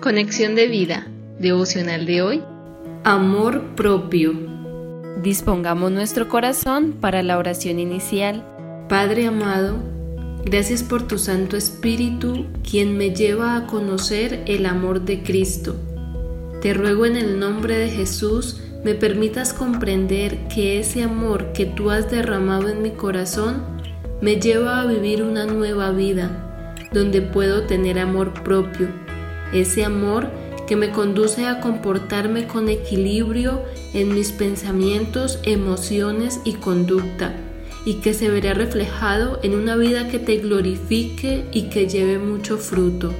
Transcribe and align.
Conexión 0.00 0.54
de 0.54 0.66
vida, 0.66 1.06
devocional 1.38 2.06
de 2.06 2.22
hoy. 2.22 2.42
Amor 3.04 3.74
propio. 3.76 4.32
Dispongamos 5.22 5.92
nuestro 5.92 6.26
corazón 6.26 6.94
para 6.98 7.22
la 7.22 7.36
oración 7.36 7.78
inicial. 7.78 8.42
Padre 8.88 9.26
amado, 9.26 9.76
gracias 10.42 10.82
por 10.82 11.06
tu 11.06 11.18
Santo 11.18 11.58
Espíritu, 11.58 12.46
quien 12.68 12.96
me 12.96 13.10
lleva 13.10 13.56
a 13.56 13.66
conocer 13.66 14.42
el 14.46 14.64
amor 14.64 15.02
de 15.02 15.22
Cristo. 15.22 15.76
Te 16.62 16.72
ruego 16.72 17.04
en 17.04 17.16
el 17.16 17.38
nombre 17.38 17.76
de 17.76 17.90
Jesús, 17.90 18.62
me 18.82 18.94
permitas 18.94 19.52
comprender 19.52 20.48
que 20.48 20.80
ese 20.80 21.02
amor 21.02 21.52
que 21.52 21.66
tú 21.66 21.90
has 21.90 22.10
derramado 22.10 22.70
en 22.70 22.80
mi 22.80 22.92
corazón 22.92 23.64
me 24.22 24.36
lleva 24.36 24.80
a 24.80 24.86
vivir 24.86 25.22
una 25.22 25.44
nueva 25.44 25.90
vida, 25.90 26.86
donde 26.90 27.20
puedo 27.20 27.64
tener 27.66 27.98
amor 27.98 28.32
propio, 28.42 28.88
ese 29.52 29.84
amor 29.84 30.28
que 30.66 30.76
me 30.76 30.90
conduce 30.90 31.46
a 31.46 31.60
comportarme 31.60 32.46
con 32.46 32.68
equilibrio 32.68 33.62
en 33.92 34.14
mis 34.14 34.30
pensamientos, 34.30 35.40
emociones 35.42 36.40
y 36.44 36.54
conducta, 36.54 37.34
y 37.84 37.94
que 37.94 38.14
se 38.14 38.28
verá 38.28 38.54
reflejado 38.54 39.40
en 39.42 39.54
una 39.54 39.74
vida 39.74 40.08
que 40.08 40.20
te 40.20 40.36
glorifique 40.36 41.44
y 41.50 41.70
que 41.70 41.88
lleve 41.88 42.18
mucho 42.18 42.56
fruto. 42.56 43.12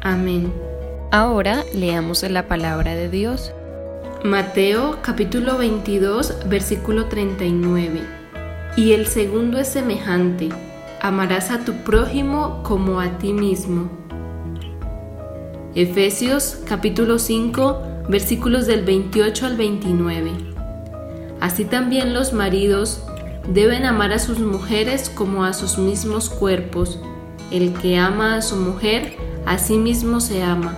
Amén. 0.00 0.52
Ahora 1.12 1.64
leamos 1.72 2.22
la 2.24 2.48
palabra 2.48 2.94
de 2.94 3.08
Dios. 3.08 3.52
Mateo 4.24 4.98
capítulo 5.00 5.56
22 5.56 6.48
versículo 6.48 7.06
39. 7.06 8.00
Y 8.76 8.92
el 8.92 9.06
segundo 9.06 9.58
es 9.58 9.68
semejante, 9.68 10.48
amarás 11.00 11.52
a 11.52 11.64
tu 11.64 11.72
prójimo 11.84 12.62
como 12.64 13.00
a 13.00 13.18
ti 13.18 13.32
mismo. 13.32 14.07
Efesios 15.74 16.58
capítulo 16.66 17.18
5 17.18 18.06
versículos 18.08 18.66
del 18.66 18.84
28 18.84 19.46
al 19.46 19.56
29. 19.56 20.32
Así 21.40 21.64
también 21.64 22.14
los 22.14 22.32
maridos 22.32 23.02
deben 23.52 23.84
amar 23.84 24.12
a 24.12 24.18
sus 24.18 24.38
mujeres 24.38 25.10
como 25.10 25.44
a 25.44 25.52
sus 25.52 25.78
mismos 25.78 26.30
cuerpos. 26.30 27.00
El 27.50 27.72
que 27.74 27.98
ama 27.98 28.36
a 28.36 28.42
su 28.42 28.56
mujer, 28.56 29.16
a 29.46 29.58
sí 29.58 29.78
mismo 29.78 30.20
se 30.20 30.42
ama 30.42 30.76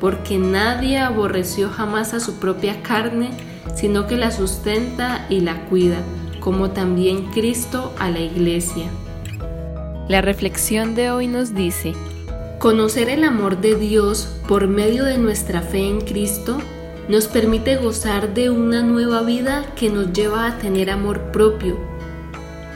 porque 0.00 0.38
nadie 0.38 0.98
aborreció 0.98 1.68
jamás 1.68 2.14
a 2.14 2.20
su 2.20 2.40
propia 2.40 2.82
carne, 2.82 3.30
sino 3.74 4.06
que 4.06 4.16
la 4.16 4.30
sustenta 4.30 5.26
y 5.28 5.40
la 5.40 5.66
cuida, 5.66 5.98
como 6.40 6.70
también 6.70 7.26
Cristo 7.32 7.92
a 7.98 8.10
la 8.10 8.20
iglesia. 8.20 8.86
La 10.08 10.22
reflexión 10.22 10.94
de 10.94 11.10
hoy 11.10 11.28
nos 11.28 11.54
dice, 11.54 11.92
Conocer 12.60 13.08
el 13.08 13.24
amor 13.24 13.62
de 13.62 13.74
Dios 13.74 14.28
por 14.46 14.68
medio 14.68 15.04
de 15.04 15.16
nuestra 15.16 15.62
fe 15.62 15.88
en 15.88 16.02
Cristo 16.02 16.58
nos 17.08 17.26
permite 17.26 17.76
gozar 17.76 18.34
de 18.34 18.50
una 18.50 18.82
nueva 18.82 19.22
vida 19.22 19.64
que 19.76 19.88
nos 19.88 20.12
lleva 20.12 20.46
a 20.46 20.58
tener 20.58 20.90
amor 20.90 21.32
propio. 21.32 21.78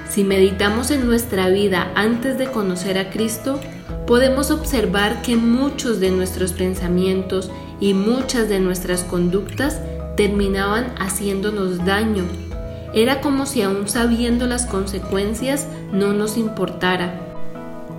Si 0.09 0.25
meditamos 0.25 0.91
en 0.91 1.07
nuestra 1.07 1.51
vida 1.51 1.93
antes 1.97 2.39
de 2.39 2.47
conocer 2.51 2.97
a 2.97 3.11
Cristo, 3.11 3.61
podemos 4.07 4.51
observar 4.51 5.21
que 5.21 5.37
muchos 5.37 6.01
de 6.01 6.11
nuestros 6.11 6.55
pensamientos 6.55 7.51
y 7.79 7.93
muchas 7.93 8.49
de 8.49 8.61
nuestras 8.61 9.05
conductas 9.05 9.83
terminaban 10.17 10.95
haciéndonos 10.99 11.85
daño. 11.85 12.25
Era 12.95 13.21
como 13.21 13.45
si 13.45 13.61
aún 13.61 13.87
sabiendo 13.87 14.47
las 14.47 14.65
consecuencias 14.65 15.69
no 15.93 16.15
nos 16.15 16.39
importara. 16.39 17.21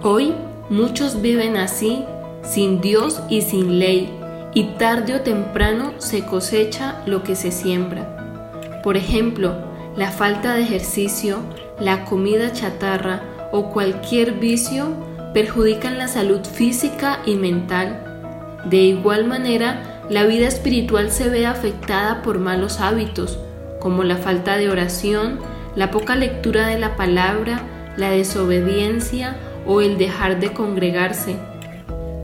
Hoy 0.02 0.33
muchos 0.69 1.21
viven 1.21 1.58
así, 1.58 2.03
sin 2.44 2.81
Dios 2.81 3.21
y 3.30 3.41
sin 3.41 3.80
ley, 3.80 4.09
y 4.53 4.63
tarde 4.77 5.16
o 5.16 5.22
temprano 5.22 5.94
se 5.97 6.25
cosecha 6.25 7.02
lo 7.05 7.23
que 7.23 7.35
se 7.35 7.52
siembra. 7.52 8.81
Por 8.84 8.97
ejemplo, 8.97 9.56
la 9.95 10.12
falta 10.12 10.53
de 10.53 10.62
ejercicio, 10.62 11.40
la 11.79 12.06
comida 12.06 12.51
chatarra 12.51 13.23
o 13.51 13.72
cualquier 13.72 14.34
vicio 14.34 14.88
perjudican 15.34 15.97
la 15.97 16.07
salud 16.07 16.41
física 16.45 17.19
y 17.25 17.35
mental. 17.35 18.61
De 18.66 18.78
igual 18.78 19.25
manera, 19.25 20.01
la 20.09 20.23
vida 20.23 20.47
espiritual 20.47 21.11
se 21.11 21.29
ve 21.29 21.45
afectada 21.45 22.22
por 22.22 22.40
malos 22.40 22.79
hábitos, 22.79 23.40
como 23.79 24.03
la 24.03 24.17
falta 24.17 24.57
de 24.57 24.69
oración, 24.69 25.40
la 25.75 25.91
poca 25.91 26.16
lectura 26.16 26.67
de 26.67 26.79
la 26.79 26.95
palabra, 26.95 27.61
la 27.97 28.11
desobediencia 28.11 29.35
o 29.66 29.81
el 29.81 29.98
dejar 29.98 30.40
de 30.40 30.53
congregarse. 30.53 31.36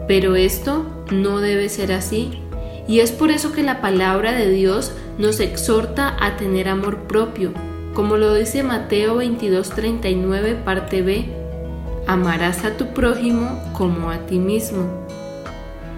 Pero 0.07 0.35
esto 0.35 0.85
no 1.11 1.39
debe 1.39 1.69
ser 1.69 1.91
así, 1.91 2.31
y 2.87 2.99
es 2.99 3.11
por 3.11 3.31
eso 3.31 3.51
que 3.51 3.63
la 3.63 3.81
palabra 3.81 4.31
de 4.33 4.49
Dios 4.49 4.91
nos 5.17 5.39
exhorta 5.39 6.15
a 6.19 6.37
tener 6.37 6.67
amor 6.67 7.07
propio, 7.07 7.53
como 7.93 8.17
lo 8.17 8.33
dice 8.33 8.63
Mateo 8.63 9.17
22:39 9.17 10.55
parte 10.63 11.01
B 11.01 11.41
amarás 12.07 12.65
a 12.65 12.77
tu 12.77 12.87
prójimo 12.87 13.59
como 13.73 14.09
a 14.09 14.17
ti 14.25 14.39
mismo. 14.39 14.85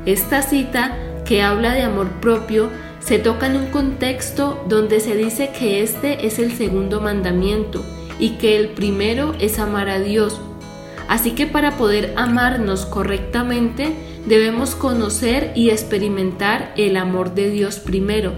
Esta 0.06 0.42
cita, 0.42 0.98
que 1.26 1.42
habla 1.42 1.74
de 1.74 1.84
amor 1.84 2.10
propio, 2.20 2.70
se 3.00 3.20
toca 3.20 3.48
en 3.48 3.56
un 3.56 3.68
contexto 3.68 4.64
donde 4.68 5.00
se 5.00 5.16
dice 5.16 5.52
que 5.58 5.82
este 5.82 6.26
es 6.26 6.40
el 6.40 6.52
segundo 6.54 7.02
mandamiento 7.02 7.84
y 8.20 8.32
que 8.32 8.58
el 8.58 8.70
primero 8.70 9.34
es 9.40 9.60
amar 9.60 9.90
a 9.90 10.00
Dios. 10.00 10.40
Así 11.08 11.32
que 11.32 11.46
para 11.46 11.78
poder 11.78 12.14
amarnos 12.16 12.86
correctamente 12.86 13.94
debemos 14.26 14.76
conocer 14.76 15.52
y 15.56 15.70
experimentar 15.70 16.74
el 16.78 16.98
amor 16.98 17.36
de 17.36 17.50
Dios 17.50 17.80
primero, 17.80 18.32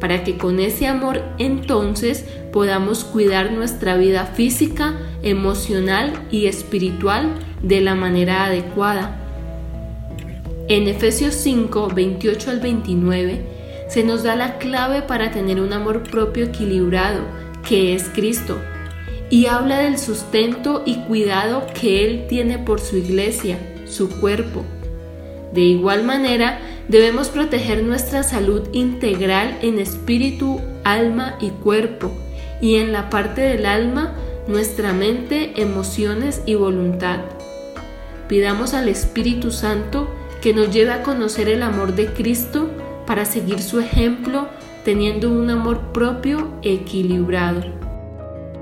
para 0.00 0.24
que 0.24 0.36
con 0.36 0.60
ese 0.60 0.86
amor 0.86 1.22
entonces 1.38 2.24
podamos 2.52 3.04
cuidar 3.04 3.52
nuestra 3.52 3.96
vida 3.96 4.26
física, 4.26 4.94
emocional 5.22 6.12
y 6.30 6.46
espiritual 6.46 7.34
de 7.62 7.80
la 7.80 7.94
manera 7.94 8.44
adecuada. 8.44 9.20
En 10.68 10.88
Efesios 10.88 11.34
5, 11.34 11.88
28 11.94 12.50
al 12.50 12.60
29, 12.60 13.40
se 13.88 14.02
nos 14.02 14.22
da 14.22 14.34
la 14.34 14.58
clave 14.58 15.02
para 15.02 15.30
tener 15.30 15.60
un 15.60 15.72
amor 15.72 16.02
propio 16.04 16.46
equilibrado, 16.46 17.20
que 17.68 17.94
es 17.94 18.08
Cristo, 18.08 18.58
y 19.34 19.46
habla 19.46 19.80
del 19.80 19.98
sustento 19.98 20.84
y 20.86 20.94
cuidado 21.08 21.66
que 21.74 22.06
Él 22.06 22.26
tiene 22.28 22.56
por 22.56 22.78
su 22.78 22.98
iglesia, 22.98 23.58
su 23.84 24.08
cuerpo. 24.20 24.64
De 25.52 25.62
igual 25.62 26.04
manera, 26.04 26.60
debemos 26.86 27.30
proteger 27.30 27.82
nuestra 27.82 28.22
salud 28.22 28.68
integral 28.72 29.58
en 29.60 29.80
espíritu, 29.80 30.60
alma 30.84 31.34
y 31.40 31.50
cuerpo, 31.50 32.12
y 32.60 32.76
en 32.76 32.92
la 32.92 33.10
parte 33.10 33.40
del 33.40 33.66
alma 33.66 34.14
nuestra 34.46 34.92
mente, 34.92 35.60
emociones 35.60 36.42
y 36.46 36.54
voluntad. 36.54 37.18
Pidamos 38.28 38.72
al 38.72 38.88
Espíritu 38.88 39.50
Santo 39.50 40.08
que 40.42 40.54
nos 40.54 40.72
lleve 40.72 40.92
a 40.92 41.02
conocer 41.02 41.48
el 41.48 41.64
amor 41.64 41.96
de 41.96 42.06
Cristo 42.06 42.70
para 43.04 43.24
seguir 43.24 43.60
su 43.60 43.80
ejemplo 43.80 44.46
teniendo 44.84 45.28
un 45.28 45.50
amor 45.50 45.92
propio 45.92 46.52
equilibrado. 46.62 47.83